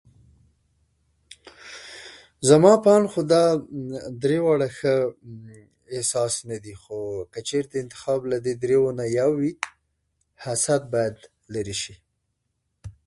زما 2.49 2.73
په 2.83 2.89
اند 2.95 3.07
خو 3.11 3.21
دا 3.33 3.43
درې 4.23 4.37
واړه 4.45 4.69
ښه 4.77 4.93
احساسونه 5.95 6.55
دي، 6.65 6.73
خو 6.81 6.97
که 7.33 7.39
چيرته 7.49 7.75
انتخاب 7.79 8.21
له 8.31 8.37
دې 8.45 8.53
درېو 8.63 8.85
نه 8.99 9.05
يو 9.19 9.31
وي، 9.39 9.51
حسد 10.43 10.81
بايد 10.93 11.15
ليرې 11.53 11.75
شي. 11.81 11.95